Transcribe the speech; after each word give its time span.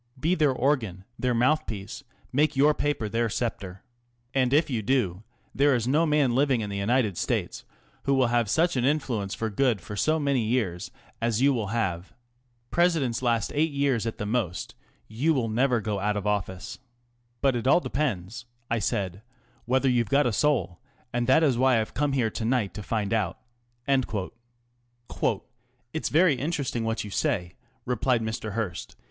Be 0.19 0.33
their 0.33 0.51
organ, 0.51 1.03
their 1.19 1.35
mouth 1.35 1.67
piece, 1.67 2.03
make 2.33 2.55
your 2.55 2.73
paper 2.73 3.07
their 3.07 3.29
sceptre. 3.29 3.83
And 4.33 4.51
if 4.51 4.67
you 4.67 4.81
do, 4.81 5.21
there 5.53 5.75
is 5.75 5.87
no 5.87 6.07
man 6.07 6.33
living 6.33 6.61
in 6.61 6.71
the 6.71 6.77
United 6.77 7.19
States 7.19 7.65
who 8.05 8.15
will 8.15 8.29
have 8.33 8.49
such 8.49 8.75
an 8.75 8.83
influence 8.83 9.35
for 9.35 9.51
good 9.51 9.79
for 9.79 9.95
so 9.95 10.17
many 10.19 10.39
years 10.41 10.89
as 11.21 11.39
you 11.43 11.53
will 11.53 11.67
have. 11.67 12.13
Presidents 12.71 13.21
last 13.21 13.51
eight 13.53 13.69
years 13.69 14.07
at 14.07 14.17
the 14.17 14.25
most. 14.25 14.73
You 15.07 15.35
will 15.35 15.49
never 15.49 15.79
go 15.79 15.99
out 15.99 16.17
of 16.17 16.25
office. 16.25 16.79
But 17.39 17.55
it 17.55 17.67
all 17.67 17.79
depends," 17.79 18.45
I 18.71 18.79
said," 18.79 19.21
whether 19.65 19.87
you've 19.87 20.09
got 20.09 20.25
a 20.25 20.33
soul, 20.33 20.79
and 21.13 21.27
that 21.27 21.43
is 21.43 21.59
why 21.59 21.79
I've 21.79 21.93
come 21.93 22.13
here 22.13 22.31
to 22.31 22.43
night 22.43 22.73
to 22.73 22.81
find 22.81 23.13
out."" 23.13 23.37
It's 23.87 24.33
very 26.09 26.33
interesting 26.37 26.85
what 26.85 27.03
you 27.03 27.11
say," 27.11 27.53
replied 27.85 28.23
Mr. 28.23 28.53
Hearst. 28.53 28.95